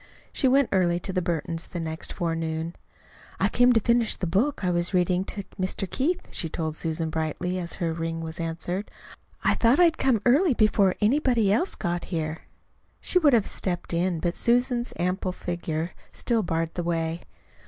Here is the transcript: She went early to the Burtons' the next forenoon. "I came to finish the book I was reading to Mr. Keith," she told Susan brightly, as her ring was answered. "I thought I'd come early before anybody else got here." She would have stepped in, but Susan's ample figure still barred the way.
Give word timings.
She 0.33 0.47
went 0.47 0.69
early 0.71 0.99
to 0.99 1.13
the 1.13 1.21
Burtons' 1.21 1.67
the 1.67 1.79
next 1.79 2.11
forenoon. 2.11 2.75
"I 3.39 3.49
came 3.49 3.71
to 3.73 3.79
finish 3.79 4.15
the 4.17 4.25
book 4.25 4.63
I 4.63 4.71
was 4.71 4.95
reading 4.95 5.23
to 5.25 5.43
Mr. 5.59 5.87
Keith," 5.87 6.27
she 6.31 6.49
told 6.49 6.75
Susan 6.75 7.11
brightly, 7.11 7.59
as 7.59 7.75
her 7.75 7.93
ring 7.93 8.19
was 8.19 8.39
answered. 8.39 8.89
"I 9.43 9.53
thought 9.53 9.79
I'd 9.79 9.99
come 9.99 10.19
early 10.25 10.55
before 10.55 10.95
anybody 11.01 11.53
else 11.53 11.75
got 11.75 12.05
here." 12.05 12.45
She 12.99 13.19
would 13.19 13.33
have 13.33 13.45
stepped 13.45 13.93
in, 13.93 14.19
but 14.19 14.33
Susan's 14.33 14.91
ample 14.97 15.33
figure 15.33 15.91
still 16.13 16.41
barred 16.41 16.73
the 16.73 16.81
way. 16.81 17.21